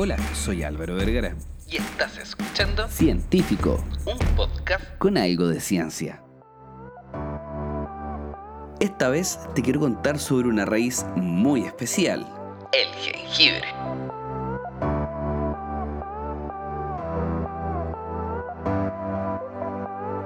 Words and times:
Hola, 0.00 0.16
soy 0.32 0.62
Álvaro 0.62 0.94
Vergara. 0.94 1.34
Y 1.66 1.78
estás 1.78 2.18
escuchando 2.18 2.86
Científico, 2.86 3.84
un 4.06 4.16
podcast 4.36 4.96
con 4.98 5.18
algo 5.18 5.48
de 5.48 5.60
ciencia. 5.60 6.22
Esta 8.78 9.08
vez 9.08 9.40
te 9.56 9.62
quiero 9.62 9.80
contar 9.80 10.20
sobre 10.20 10.46
una 10.46 10.64
raíz 10.64 11.04
muy 11.16 11.62
especial. 11.62 12.24
el 12.72 12.94
jengibre. 12.94 13.66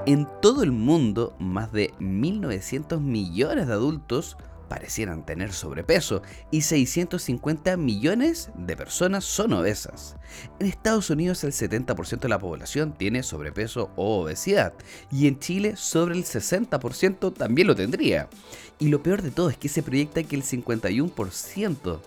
En 0.04 0.28
todo 0.42 0.64
el 0.64 0.72
mundo, 0.72 1.34
más 1.38 1.72
de 1.72 1.94
1.900 1.98 3.00
millones 3.00 3.68
de 3.68 3.72
adultos 3.72 4.36
parecieran 4.72 5.26
tener 5.26 5.52
sobrepeso 5.52 6.22
y 6.50 6.62
650 6.62 7.76
millones 7.76 8.48
de 8.56 8.74
personas 8.74 9.22
son 9.22 9.52
obesas. 9.52 10.16
En 10.60 10.66
Estados 10.66 11.10
Unidos 11.10 11.44
el 11.44 11.52
70% 11.52 12.20
de 12.20 12.28
la 12.30 12.38
población 12.38 12.94
tiene 12.94 13.22
sobrepeso 13.22 13.90
o 13.96 14.22
obesidad 14.22 14.72
y 15.10 15.26
en 15.26 15.38
Chile 15.38 15.76
sobre 15.76 16.14
el 16.14 16.24
60% 16.24 17.34
también 17.34 17.68
lo 17.68 17.76
tendría. 17.76 18.30
Y 18.78 18.88
lo 18.88 19.02
peor 19.02 19.20
de 19.20 19.30
todo 19.30 19.50
es 19.50 19.58
que 19.58 19.68
se 19.68 19.82
proyecta 19.82 20.22
que 20.22 20.36
el 20.36 20.42
51% 20.42 22.00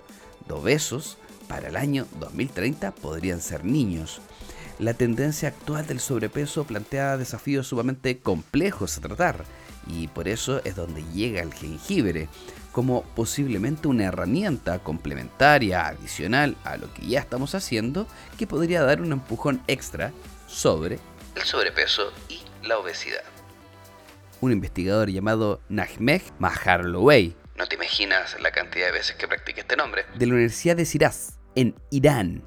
de 0.47 0.53
obesos 0.55 1.19
para 1.47 1.67
el 1.67 1.75
año 1.75 2.07
2030 2.19 2.95
podrían 2.95 3.41
ser 3.41 3.63
niños. 3.63 4.21
La 4.79 4.95
tendencia 4.95 5.49
actual 5.49 5.85
del 5.85 5.99
sobrepeso 5.99 6.63
plantea 6.63 7.17
desafíos 7.17 7.67
sumamente 7.67 8.17
complejos 8.17 8.97
a 8.97 9.01
tratar 9.01 9.45
y 9.87 10.07
por 10.07 10.27
eso 10.27 10.61
es 10.63 10.75
donde 10.75 11.03
llega 11.13 11.41
el 11.41 11.53
jengibre 11.53 12.27
como 12.71 13.03
posiblemente 13.15 13.87
una 13.87 14.05
herramienta 14.05 14.79
complementaria 14.79 15.87
adicional 15.87 16.57
a 16.63 16.77
lo 16.77 16.93
que 16.93 17.05
ya 17.07 17.19
estamos 17.19 17.55
haciendo 17.55 18.07
que 18.37 18.47
podría 18.47 18.81
dar 18.83 19.01
un 19.01 19.11
empujón 19.13 19.61
extra 19.67 20.11
sobre 20.47 20.99
El 21.35 21.43
sobrepeso 21.43 22.11
y 22.29 22.41
la 22.67 22.77
obesidad. 22.77 23.23
un 24.41 24.51
investigador 24.51 25.09
llamado 25.09 25.61
Najmeh 25.69 26.21
Maharlowey 26.39 27.35
No 27.57 27.65
te 27.67 27.75
imaginas 27.75 28.35
la 28.41 28.51
cantidad 28.51 28.87
de 28.87 28.91
veces 28.91 29.15
que 29.15 29.27
practiqué 29.27 29.61
este 29.61 29.77
nombre. 29.77 30.05
de 30.17 30.25
la 30.25 30.33
Universidad 30.33 30.75
de 30.75 30.83
Shiraz, 30.85 31.37
en 31.55 31.75
Irán. 31.91 32.43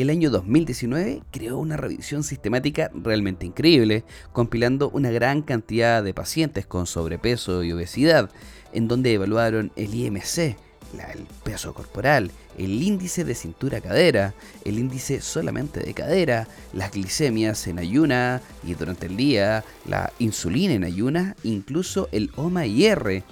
El 0.00 0.08
año 0.08 0.30
2019 0.30 1.20
creó 1.30 1.58
una 1.58 1.76
revisión 1.76 2.22
sistemática 2.22 2.90
realmente 2.94 3.44
increíble, 3.44 4.02
compilando 4.32 4.88
una 4.88 5.10
gran 5.10 5.42
cantidad 5.42 6.02
de 6.02 6.14
pacientes 6.14 6.64
con 6.64 6.86
sobrepeso 6.86 7.62
y 7.62 7.72
obesidad, 7.72 8.30
en 8.72 8.88
donde 8.88 9.12
evaluaron 9.12 9.72
el 9.76 9.94
IMC, 9.94 10.38
el 10.38 11.26
peso 11.44 11.74
corporal, 11.74 12.30
el 12.56 12.82
índice 12.82 13.24
de 13.24 13.34
cintura-cadera, 13.34 14.32
el 14.64 14.78
índice 14.78 15.20
solamente 15.20 15.80
de 15.80 15.92
cadera, 15.92 16.48
las 16.72 16.92
glicemias 16.92 17.66
en 17.66 17.78
ayuna 17.78 18.40
y 18.64 18.72
durante 18.72 19.04
el 19.04 19.18
día, 19.18 19.66
la 19.84 20.14
insulina 20.18 20.72
en 20.72 20.84
ayuna, 20.84 21.36
incluso 21.42 22.08
el 22.10 22.30
OMA-IR, 22.36 23.22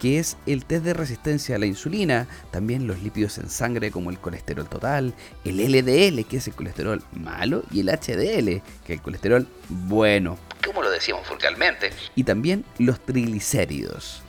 que 0.00 0.18
es 0.18 0.36
el 0.46 0.64
test 0.64 0.84
de 0.84 0.94
resistencia 0.94 1.56
a 1.56 1.58
la 1.58 1.66
insulina, 1.66 2.26
también 2.50 2.86
los 2.86 3.02
lípidos 3.02 3.38
en 3.38 3.48
sangre 3.48 3.90
como 3.90 4.10
el 4.10 4.18
colesterol 4.18 4.68
total, 4.68 5.14
el 5.44 5.56
LDL, 5.56 6.24
que 6.26 6.36
es 6.38 6.46
el 6.48 6.54
colesterol 6.54 7.02
malo, 7.12 7.62
y 7.70 7.80
el 7.80 7.88
HDL, 7.88 8.62
que 8.84 8.92
es 8.92 8.98
el 8.98 9.02
colesterol 9.02 9.46
bueno, 9.68 10.38
Como 10.64 10.82
lo 10.82 10.90
decíamos 10.90 11.28
vulgarmente. 11.28 11.90
y 12.14 12.24
también 12.24 12.64
los 12.78 13.00
triglicéridos. 13.00 14.22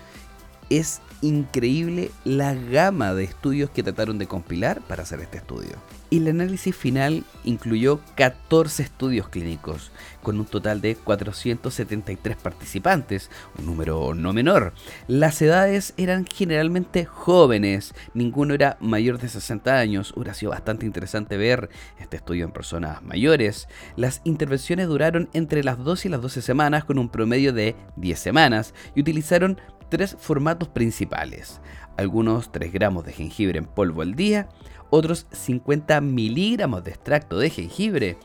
Es 0.70 1.02
increíble 1.22 2.12
la 2.26 2.54
gama 2.54 3.14
de 3.14 3.24
estudios 3.24 3.70
que 3.70 3.84
trataron 3.84 4.18
de 4.18 4.28
compilar 4.28 4.82
para 4.82 5.04
hacer 5.04 5.20
este 5.20 5.38
estudio. 5.38 5.78
Y 6.10 6.18
el 6.18 6.28
análisis 6.30 6.76
final 6.76 7.26
incluyó 7.44 8.00
14 8.16 8.84
estudios 8.84 9.28
clínicos, 9.28 9.92
con 10.22 10.40
un 10.40 10.46
total 10.46 10.80
de 10.80 10.96
473 10.96 12.38
participantes, 12.38 13.30
un 13.58 13.66
número 13.66 14.14
no 14.14 14.32
menor. 14.32 14.74
Las 15.08 15.42
edades 15.42 15.94
eran 15.98 16.26
generalmente 16.26 17.04
jóvenes, 17.06 17.94
ninguno 18.14 18.54
era 18.54 18.78
mayor 18.80 19.20
de 19.20 19.28
60 19.28 19.78
años. 19.78 20.14
Hubiera 20.16 20.34
sido 20.34 20.52
bastante 20.52 20.86
interesante 20.86 21.36
ver 21.36 21.70
este 22.00 22.18
estudio 22.18 22.46
en 22.46 22.52
personas 22.52 23.04
mayores. 23.04 23.68
Las 23.98 24.22
intervenciones 24.24 24.88
duraron 24.88 25.30
entre 25.34 25.64
las 25.64 25.78
2 25.78 26.06
y 26.06 26.10
las 26.10 26.22
12 26.22 26.42
semanas, 26.42 26.86
con 26.86 27.00
un 27.00 27.10
promedio 27.10 27.52
de 27.52 27.76
10 27.98 28.18
semanas, 28.18 28.74
y 28.96 29.02
utilizaron 29.02 29.60
tres 29.90 30.16
formatos 30.20 30.68
principales. 30.68 31.60
Algunos 31.98 32.52
3 32.52 32.72
gramos 32.72 33.06
de 33.06 33.14
jengibre 33.14 33.60
en 33.60 33.66
polvo 33.66 34.02
al 34.02 34.16
día, 34.16 34.50
otros 34.90 35.26
50 35.32 36.00
miligramos 36.02 36.84
de 36.84 36.92
extracto 36.92 37.40
de 37.40 37.50
jengibre, 37.50 38.18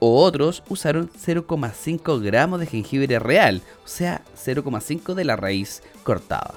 o 0.00 0.22
otros 0.22 0.64
usaron 0.68 1.10
0,5 1.10 2.20
gramos 2.20 2.58
de 2.58 2.66
jengibre 2.66 3.18
real, 3.20 3.62
o 3.84 3.88
sea, 3.88 4.22
0,5 4.36 5.14
de 5.14 5.24
la 5.24 5.36
raíz 5.36 5.82
cortada. 6.02 6.54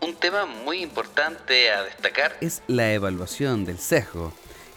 Un 0.00 0.14
tema 0.14 0.46
muy 0.46 0.80
importante 0.80 1.70
a 1.70 1.82
destacar 1.82 2.36
Es 2.40 2.62
la 2.68 2.92
evaluación 2.92 3.64
del 3.64 3.78
sesgo. 3.78 4.32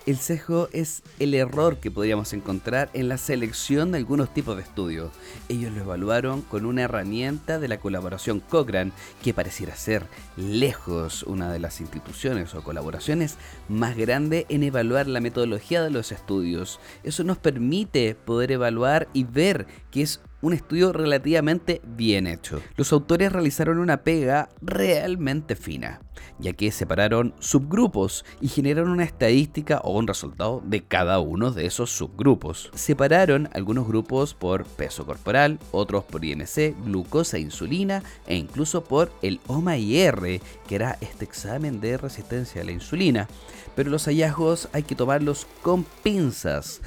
El 0.05 0.17
sesgo 0.17 0.67
es 0.73 1.01
el 1.19 1.33
error 1.33 1.77
que 1.77 1.89
podríamos 1.89 2.33
encontrar 2.33 2.89
en 2.93 3.07
la 3.07 3.17
selección 3.17 3.93
de 3.93 3.99
algunos 3.99 4.33
tipos 4.33 4.57
de 4.57 4.63
estudios. 4.63 5.11
Ellos 5.47 5.71
lo 5.71 5.79
evaluaron 5.79 6.41
con 6.41 6.65
una 6.65 6.81
herramienta 6.81 7.57
de 7.57 7.69
la 7.69 7.79
colaboración 7.79 8.41
Cochrane, 8.41 8.91
que 9.23 9.33
pareciera 9.33 9.77
ser 9.77 10.05
lejos 10.35 11.23
una 11.23 11.53
de 11.53 11.59
las 11.59 11.79
instituciones 11.79 12.53
o 12.53 12.63
colaboraciones 12.65 13.37
más 13.69 13.95
grande 13.95 14.45
en 14.49 14.63
evaluar 14.63 15.07
la 15.07 15.21
metodología 15.21 15.81
de 15.81 15.91
los 15.91 16.11
estudios. 16.11 16.81
Eso 17.03 17.23
nos 17.23 17.37
permite 17.37 18.13
poder 18.13 18.51
evaluar 18.51 19.07
y 19.13 19.23
ver 19.23 19.67
que 19.89 20.01
es 20.01 20.19
un 20.43 20.53
estudio 20.53 20.91
relativamente 20.91 21.81
bien 21.85 22.27
hecho. 22.27 22.61
Los 22.75 22.91
autores 22.91 23.31
realizaron 23.31 23.79
una 23.79 24.03
pega 24.03 24.49
realmente 24.61 25.55
fina, 25.55 26.01
ya 26.37 26.51
que 26.51 26.69
separaron 26.71 27.33
subgrupos 27.39 28.25
y 28.41 28.49
generaron 28.49 28.91
una 28.91 29.05
estadística 29.05 29.79
o 29.79 29.97
un 29.97 30.05
resultado 30.05 30.61
de 30.65 30.83
cada 30.83 31.19
uno 31.19 31.51
de 31.51 31.65
esos 31.65 31.91
subgrupos. 31.91 32.71
Separaron 32.75 33.49
algunos 33.53 33.87
grupos 33.87 34.33
por 34.33 34.65
peso 34.65 35.05
corporal, 35.05 35.59
otros 35.71 36.03
por 36.03 36.25
IMC, 36.25 36.75
glucosa, 36.83 37.39
insulina 37.39 38.03
e 38.27 38.35
incluso 38.35 38.83
por 38.83 39.13
el 39.21 39.39
OMA-IR, 39.47 40.41
que 40.67 40.75
era 40.75 40.97
este 40.99 41.23
examen 41.23 41.79
de 41.79 41.97
resistencia 41.97 42.61
a 42.61 42.65
la 42.65 42.73
insulina. 42.73 43.29
Pero 43.77 43.89
los 43.89 44.05
hallazgos 44.05 44.67
hay 44.73 44.83
que 44.83 44.95
tomarlos 44.95 45.47
con 45.61 45.85
pinzas 46.03 46.81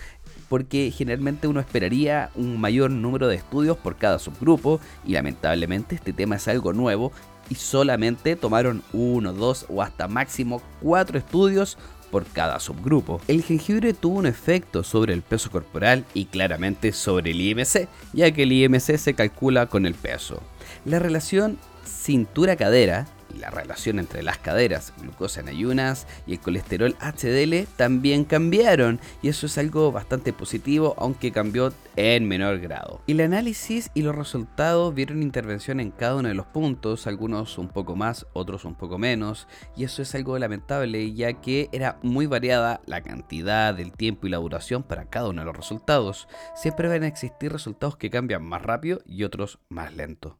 porque 0.49 0.91
generalmente 0.91 1.49
uno 1.49 1.61
esperaría 1.61 2.31
un 2.35 2.61
mayor 2.61 2.91
número 2.91 3.29
de 3.29 3.37
estudios 3.37 3.77
por 3.77 3.97
cada 3.97 4.19
subgrupo 4.19 4.81
y 5.05 5.13
lamentablemente 5.13 5.95
este 5.95 6.13
tema 6.13 6.37
es 6.37 6.49
algo 6.49 6.73
nuevo 6.73 7.13
y 7.49 7.55
solamente 7.55 8.37
tomaron 8.37 8.83
uno, 8.93 9.33
dos 9.33 9.67
o 9.69 9.83
hasta 9.83 10.09
máximo 10.09 10.63
cuatro 10.81 11.19
estudios 11.19 11.79
por 12.11 12.25
cada 12.25 12.61
subgrupo. 12.61 13.21
El 13.29 13.43
jengibre 13.43 13.93
tuvo 13.93 14.19
un 14.19 14.27
efecto 14.27 14.83
sobre 14.83 15.13
el 15.13 15.23
peso 15.23 15.51
corporal 15.51 16.05
y 16.15 16.27
claramente 16.27 16.93
sobre 16.93 17.33
el 17.33 17.41
IMC, 17.41 17.89
ya 18.13 18.31
que 18.31 18.45
el 18.45 18.53
IMC 18.53 18.97
se 18.97 19.15
calcula 19.15 19.67
con 19.67 19.87
el 19.87 19.95
peso. 19.95 20.41
La 20.85 20.99
relación 20.99 21.59
cintura-cadera 21.85 23.07
y 23.35 23.39
la 23.39 23.51
relación 23.51 23.99
entre 23.99 24.23
las 24.23 24.39
caderas, 24.39 24.93
glucosa 25.01 25.41
en 25.41 25.49
ayunas 25.49 26.07
y 26.27 26.33
el 26.33 26.41
colesterol 26.41 26.97
HDL 27.01 27.67
también 27.77 28.25
cambiaron 28.25 29.01
y 29.23 29.29
eso 29.29 29.47
es 29.47 29.59
algo 29.59 29.93
bastante 29.93 30.33
positivo 30.33 30.95
aunque 30.99 31.33
cambió 31.33 31.73
en 31.97 32.27
menor 32.29 32.59
grado. 32.59 33.01
El 33.07 33.21
análisis 33.21 33.91
y 33.95 34.03
los 34.03 34.15
resultados 34.15 34.95
vieron 34.95 35.23
intervención 35.23 35.81
en 35.81 35.91
cada 35.91 36.17
uno 36.17 36.29
de 36.29 36.35
los 36.35 36.47
puntos, 36.47 37.07
algunos 37.07 37.59
un 37.59 37.69
poco 37.69 37.97
más, 37.97 38.27
otros 38.33 38.65
un 38.65 38.75
poco 38.75 38.99
menos 38.99 39.47
y 39.77 39.85
eso 39.85 40.03
es 40.03 40.15
algo 40.15 40.39
lamentable 40.39 41.13
ya 41.15 41.35
que 41.35 41.69
era 41.73 41.99
muy 42.03 42.27
variada 42.27 42.81
la 42.87 43.03
cantidad, 43.03 43.79
el 43.79 43.93
tiempo 43.93 44.27
y 44.27 44.31
la 44.31 44.39
duración 44.39 44.83
para 44.83 45.07
cada 45.07 45.29
uno 45.29 45.43
de 45.43 45.47
los 45.47 45.57
resultados. 45.57 46.29
Siempre 46.55 46.89
van 46.89 47.03
a 47.03 47.09
existir 47.09 47.53
resultados 47.53 47.97
que 47.97 48.11
cambian 48.11 48.45
más 48.45 48.63
rápido 48.63 49.01
y 49.07 49.25
otros 49.25 49.59
más 49.69 49.95
lento. 49.95 50.39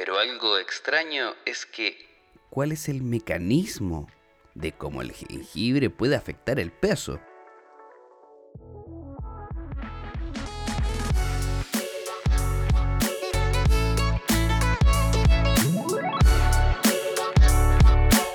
Pero 0.00 0.18
algo 0.18 0.56
extraño 0.56 1.34
es 1.44 1.66
que 1.66 2.08
¿Cuál 2.48 2.72
es 2.72 2.88
el 2.88 3.02
mecanismo 3.02 4.08
de 4.54 4.72
cómo 4.72 5.02
el 5.02 5.12
jengibre 5.12 5.90
puede 5.90 6.16
afectar 6.16 6.58
el 6.58 6.72
peso? 6.72 7.20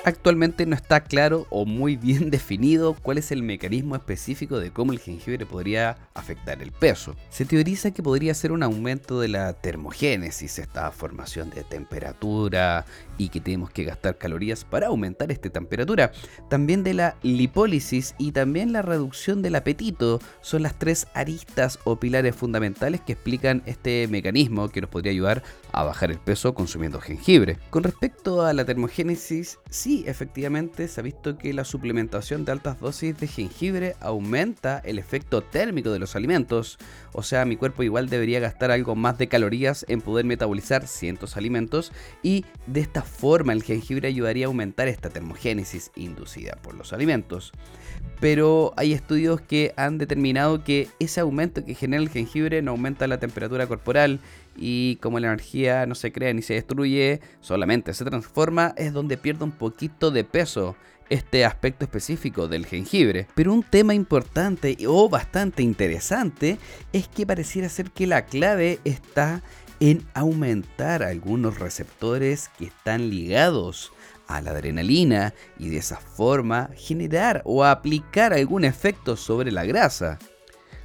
Actualmente 0.06 0.66
no 0.66 0.76
está 0.76 1.00
claro 1.00 1.48
o 1.50 1.66
muy 1.66 1.96
bien 1.96 2.30
definido 2.30 2.94
cuál 3.02 3.18
es 3.18 3.32
el 3.32 3.42
mecanismo 3.42 3.96
específico 3.96 4.60
de 4.60 4.70
cómo 4.70 4.92
el 4.92 5.00
jengibre 5.00 5.46
podría 5.46 5.98
afectar 6.14 6.62
el 6.62 6.70
peso. 6.70 7.16
Se 7.28 7.44
teoriza 7.44 7.90
que 7.90 8.04
podría 8.04 8.32
ser 8.32 8.52
un 8.52 8.62
aumento 8.62 9.18
de 9.18 9.26
la 9.26 9.52
termogénesis, 9.54 10.60
esta 10.60 10.92
formación 10.92 11.50
de 11.50 11.64
temperatura 11.64 12.86
y 13.18 13.30
que 13.30 13.40
tenemos 13.40 13.70
que 13.70 13.82
gastar 13.82 14.16
calorías 14.16 14.64
para 14.64 14.86
aumentar 14.86 15.32
esta 15.32 15.50
temperatura. 15.50 16.12
También 16.48 16.84
de 16.84 16.94
la 16.94 17.16
lipólisis 17.24 18.14
y 18.16 18.30
también 18.30 18.72
la 18.72 18.82
reducción 18.82 19.42
del 19.42 19.56
apetito 19.56 20.20
son 20.40 20.62
las 20.62 20.78
tres 20.78 21.08
aristas 21.14 21.80
o 21.82 21.96
pilares 21.96 22.36
fundamentales 22.36 23.00
que 23.00 23.14
explican 23.14 23.60
este 23.66 24.06
mecanismo 24.06 24.68
que 24.68 24.82
nos 24.82 24.90
podría 24.90 25.10
ayudar 25.10 25.42
a 25.72 25.82
bajar 25.82 26.12
el 26.12 26.20
peso 26.20 26.54
consumiendo 26.54 27.00
jengibre. 27.00 27.58
Con 27.70 27.82
respecto 27.82 28.46
a 28.46 28.52
la 28.52 28.64
termogénesis, 28.64 29.58
sí, 29.68 29.95
efectivamente 30.06 30.88
se 30.88 31.00
ha 31.00 31.02
visto 31.02 31.38
que 31.38 31.52
la 31.52 31.64
suplementación 31.64 32.44
de 32.44 32.52
altas 32.52 32.80
dosis 32.80 33.18
de 33.18 33.26
jengibre 33.26 33.94
aumenta 34.00 34.80
el 34.84 34.98
efecto 34.98 35.42
térmico 35.42 35.90
de 35.90 35.98
los 35.98 36.16
alimentos, 36.16 36.78
o 37.12 37.22
sea, 37.22 37.44
mi 37.44 37.56
cuerpo 37.56 37.82
igual 37.82 38.08
debería 38.08 38.40
gastar 38.40 38.70
algo 38.70 38.94
más 38.94 39.18
de 39.18 39.28
calorías 39.28 39.84
en 39.88 40.00
poder 40.00 40.24
metabolizar 40.24 40.86
cientos 40.86 41.36
alimentos 41.36 41.92
y 42.22 42.44
de 42.66 42.80
esta 42.80 43.02
forma 43.02 43.52
el 43.52 43.62
jengibre 43.62 44.08
ayudaría 44.08 44.46
a 44.46 44.48
aumentar 44.48 44.88
esta 44.88 45.10
termogénesis 45.10 45.90
inducida 45.96 46.56
por 46.62 46.74
los 46.74 46.92
alimentos. 46.92 47.52
Pero 48.20 48.72
hay 48.76 48.92
estudios 48.92 49.40
que 49.40 49.72
han 49.76 49.98
determinado 49.98 50.64
que 50.64 50.88
ese 50.98 51.20
aumento 51.20 51.64
que 51.64 51.74
genera 51.74 52.02
el 52.02 52.08
jengibre 52.08 52.62
no 52.62 52.72
aumenta 52.72 53.06
la 53.06 53.18
temperatura 53.18 53.66
corporal 53.66 54.20
y 54.56 54.96
como 54.96 55.20
la 55.20 55.28
energía 55.28 55.86
no 55.86 55.94
se 55.94 56.12
crea 56.12 56.32
ni 56.32 56.42
se 56.42 56.54
destruye, 56.54 57.20
solamente 57.40 57.94
se 57.94 58.04
transforma, 58.04 58.74
es 58.76 58.92
donde 58.92 59.16
pierde 59.16 59.44
un 59.44 59.52
poquito 59.52 60.10
de 60.10 60.24
peso 60.24 60.76
este 61.08 61.44
aspecto 61.44 61.84
específico 61.84 62.48
del 62.48 62.66
jengibre. 62.66 63.26
Pero 63.34 63.52
un 63.52 63.62
tema 63.62 63.94
importante 63.94 64.76
o 64.86 65.08
bastante 65.08 65.62
interesante 65.62 66.58
es 66.92 67.08
que 67.08 67.26
pareciera 67.26 67.68
ser 67.68 67.90
que 67.90 68.06
la 68.06 68.24
clave 68.24 68.80
está 68.84 69.42
en 69.80 70.04
aumentar 70.14 71.02
algunos 71.02 71.58
receptores 71.58 72.50
que 72.58 72.66
están 72.66 73.10
ligados 73.10 73.92
a 74.26 74.40
la 74.40 74.50
adrenalina 74.50 75.34
y 75.58 75.68
de 75.68 75.76
esa 75.78 75.98
forma 75.98 76.70
generar 76.74 77.42
o 77.44 77.64
aplicar 77.64 78.32
algún 78.32 78.64
efecto 78.64 79.16
sobre 79.16 79.52
la 79.52 79.64
grasa. 79.64 80.18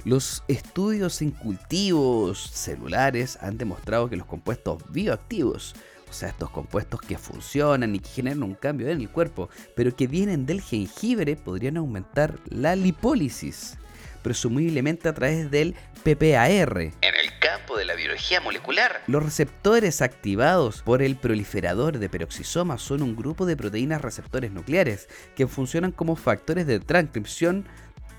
Los 0.04 0.42
estudios 0.48 1.22
en 1.22 1.30
cultivos 1.30 2.50
celulares 2.52 3.38
han 3.40 3.56
demostrado 3.56 4.10
que 4.10 4.16
los 4.16 4.26
compuestos 4.26 4.82
bioactivos, 4.90 5.76
o 6.10 6.12
sea, 6.12 6.30
estos 6.30 6.50
compuestos 6.50 7.00
que 7.00 7.16
funcionan 7.16 7.94
y 7.94 8.00
que 8.00 8.08
generan 8.08 8.42
un 8.42 8.54
cambio 8.54 8.88
en 8.88 9.00
el 9.00 9.08
cuerpo, 9.08 9.48
pero 9.76 9.94
que 9.94 10.08
vienen 10.08 10.44
del 10.44 10.60
jengibre, 10.60 11.36
podrían 11.36 11.76
aumentar 11.76 12.40
la 12.46 12.74
lipólisis, 12.74 13.78
presumiblemente 14.24 15.08
a 15.08 15.14
través 15.14 15.52
del 15.52 15.76
PPAR. 16.02 16.80
En 16.80 17.14
el 17.14 17.38
campo 17.38 17.76
de 17.76 17.84
la 17.84 17.94
biología 17.94 18.40
molecular. 18.40 19.02
Los 19.06 19.22
receptores 19.22 20.02
activados 20.02 20.82
por 20.82 21.02
el 21.02 21.14
proliferador 21.14 22.00
de 22.00 22.08
peroxisoma 22.08 22.76
son 22.78 23.02
un 23.02 23.14
grupo 23.14 23.46
de 23.46 23.56
proteínas 23.56 24.02
receptores 24.02 24.50
nucleares 24.50 25.08
que 25.36 25.46
funcionan 25.46 25.92
como 25.92 26.16
factores 26.16 26.66
de 26.66 26.80
transcripción 26.80 27.68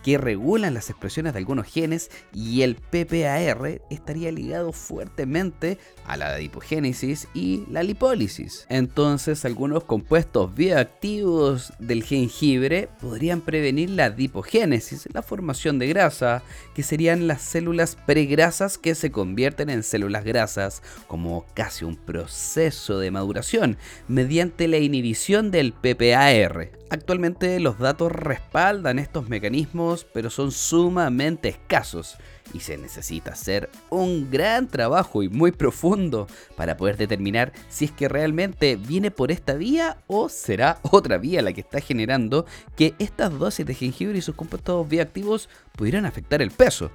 que 0.03 0.17
regulan 0.17 0.73
las 0.73 0.89
expresiones 0.89 1.33
de 1.33 1.39
algunos 1.39 1.67
genes 1.67 2.11
y 2.33 2.61
el 2.61 2.75
PPAR 2.75 3.81
estaría 3.89 4.31
ligado 4.31 4.73
fuertemente 4.73 5.77
a 6.05 6.17
la 6.17 6.27
adipogénesis 6.27 7.27
y 7.33 7.63
la 7.71 7.83
lipólisis. 7.83 8.65
Entonces 8.69 9.45
algunos 9.45 9.85
compuestos 9.85 10.53
bioactivos 10.53 11.73
del 11.79 12.03
jengibre 12.03 12.89
podrían 13.00 13.41
prevenir 13.41 13.89
la 13.89 14.05
adipogénesis, 14.05 15.07
la 15.13 15.21
formación 15.21 15.79
de 15.79 15.88
grasa, 15.88 16.44
que 16.75 16.83
serían 16.83 17.27
las 17.27 17.41
células 17.41 17.95
pregrasas 18.06 18.77
que 18.77 18.95
se 18.95 19.11
convierten 19.11 19.69
en 19.69 19.83
células 19.83 20.25
grasas 20.25 20.83
como 21.07 21.45
casi 21.53 21.85
un 21.85 21.95
proceso 21.95 22.99
de 22.99 23.11
maduración 23.11 23.77
mediante 24.07 24.67
la 24.67 24.77
inhibición 24.77 25.51
del 25.51 25.73
PPAR. 25.73 26.71
Actualmente 26.89 27.59
los 27.59 27.79
datos 27.79 28.11
respaldan 28.11 28.99
estos 28.99 29.27
mecanismos, 29.27 29.93
pero 30.13 30.30
son 30.30 30.51
sumamente 30.51 31.50
escasos 31.50 32.18
y 32.54 32.60
se 32.60 32.78
necesita 32.78 33.31
hacer 33.31 33.69
un 33.90 34.30
gran 34.30 34.68
trabajo 34.68 35.24
y 35.24 35.30
muy 35.30 35.51
profundo 35.51 36.28
para 36.56 36.78
poder 36.78 36.98
determinar 36.98 37.54
si 37.69 37.86
es 37.86 37.92
que 37.92 38.10
realmente 38.10 38.75
viene 38.75 39.12
por 39.12 39.31
esta 39.31 39.54
vía 39.54 39.98
o 40.07 40.30
será 40.30 40.80
otra 40.84 41.18
vía 41.18 41.42
la 41.42 41.54
que 41.54 41.62
está 41.62 41.80
generando 41.80 42.45
que 42.75 42.95
estas 43.00 43.38
dosis 43.38 43.66
de 43.66 43.75
jengibre 43.75 44.18
y 44.18 44.22
sus 44.22 44.36
compuestos 44.36 44.88
bioactivos 44.88 45.50
pudieran 45.75 46.06
afectar 46.06 46.42
el 46.42 46.51
peso. 46.51 46.92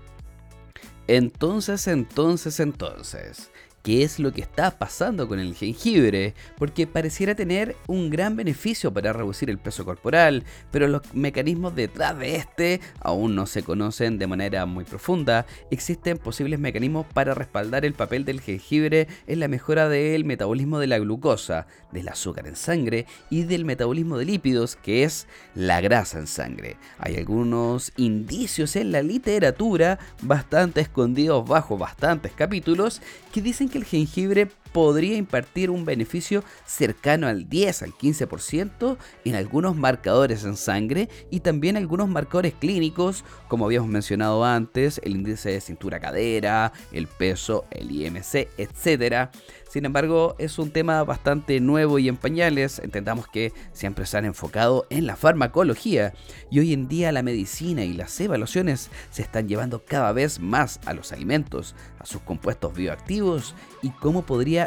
Entonces, 1.07 1.87
entonces, 1.89 2.61
entonces, 2.61 3.51
qué 3.83 4.03
es 4.03 4.19
lo 4.19 4.33
que 4.33 4.41
está 4.41 4.79
pasando 4.79 5.29
con 5.29 5.39
el 5.39 5.55
jengibre, 5.55 6.35
porque 6.57 6.87
pareciera 6.87 7.35
tener 7.35 7.77
un 7.87 8.11
gran 8.11 8.37
beneficio 8.37 8.93
para 8.93 9.13
reducir 9.13 9.51
el 9.51 9.59
peso 9.59 9.85
corporal, 9.85 10.45
pero 10.71 10.89
los 10.89 11.03
mecanismos 11.15 11.75
detrás 11.75 12.19
de 12.19 12.37
este 12.37 12.81
aún 13.01 13.35
no 13.35 13.47
se 13.47 13.63
conocen 13.63 14.19
de 14.19 14.27
manera 14.27 14.67
muy 14.67 14.85
profunda. 14.85 15.47
Existen 15.71 16.19
posibles 16.19 16.59
mecanismos 16.59 17.07
para 17.13 17.35
respaldar 17.35 17.85
el 17.85 17.95
papel 17.95 18.25
del 18.25 18.41
jengibre 18.41 19.09
en 19.27 19.41
la 19.41 19.49
mejora 19.49 19.89
del 19.89 20.25
metabolismo 20.25 20.79
de 20.79 20.87
la 20.87 20.99
glucosa, 20.99 21.67
del 21.93 22.09
azúcar 22.09 22.47
en 22.47 22.57
sangre 22.57 23.07
y 23.31 23.45
del 23.45 23.65
metabolismo 23.65 24.19
de 24.19 24.25
lípidos, 24.25 24.77
que 24.77 25.05
es 25.05 25.27
la 25.55 25.81
grasa 25.81 26.19
en 26.19 26.27
sangre. 26.27 26.77
Hay 26.99 27.17
algunos 27.17 27.93
indicios 27.97 28.77
en 28.77 28.93
la 28.93 29.03
literatura 29.03 29.99
bastante 30.23 30.81
escondidos 30.81 31.49
bajo 31.49 31.79
bastantes 31.79 32.33
capítulos 32.33 33.01
que 33.33 33.43
dicen 33.43 33.68
que 33.69 33.79
el 33.79 33.85
jengibre 33.85 34.49
podría 34.73 35.17
impartir 35.17 35.71
un 35.71 35.85
beneficio 35.85 36.45
cercano 36.67 37.27
al 37.27 37.49
10 37.49 37.83
al 37.83 37.93
15% 37.93 38.97
en 39.25 39.35
algunos 39.35 39.77
marcadores 39.77 40.45
en 40.45 40.57
sangre 40.57 41.09
y 41.31 41.41
también 41.41 41.77
algunos 41.77 42.09
marcadores 42.09 42.55
clínicos, 42.55 43.25
como 43.49 43.65
habíamos 43.65 43.89
mencionado 43.89 44.45
antes, 44.45 45.01
el 45.05 45.17
índice 45.17 45.51
de 45.51 45.61
cintura 45.61 46.01
cadera, 46.01 46.73
el 46.93 47.07
peso, 47.07 47.65
el 47.71 47.91
IMC, 47.91 48.49
etc. 48.57 49.31
Sin 49.69 49.85
embargo, 49.85 50.35
es 50.39 50.59
un 50.59 50.71
tema 50.71 51.05
bastante 51.05 51.61
nuevo 51.61 51.99
y 51.99 52.09
en 52.09 52.17
pañales. 52.17 52.79
Entendamos 52.79 53.29
que 53.29 53.53
siempre 53.73 54.07
se 54.07 54.17
han 54.17 54.25
enfocado 54.25 54.87
en 54.89 55.07
la 55.07 55.17
farmacología 55.17 56.15
y 56.51 56.61
hoy 56.61 56.73
en 56.73 56.89
día 56.89 57.13
la 57.13 57.23
medicina 57.23 57.85
y 57.85 57.93
las 57.93 58.19
evaluaciones 58.19 58.91
se 59.11 59.23
están 59.23 59.47
llevando 59.47 59.85
cada 59.85 60.13
vez 60.13 60.41
más 60.41 60.81
a 60.87 60.95
los 60.95 61.13
alimentos, 61.13 61.75
a 61.99 62.07
sus 62.07 62.23
compuestos 62.23 62.75
bioactivos 62.75 63.55
y 63.83 63.91
cómo 63.91 64.23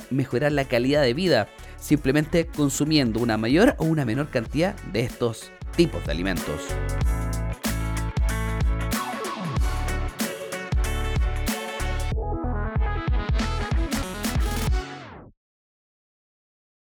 mejorar 0.09 0.51
la 0.51 0.65
calidad 0.65 1.01
de 1.01 1.13
vida 1.13 1.47
simplemente 1.77 2.47
consumiendo 2.47 3.19
una 3.19 3.37
mayor 3.37 3.75
o 3.77 3.85
una 3.85 4.05
menor 4.05 4.29
cantidad 4.29 4.75
de 4.93 5.01
estos 5.01 5.51
tipos 5.75 6.05
de 6.05 6.11
alimentos. 6.11 6.61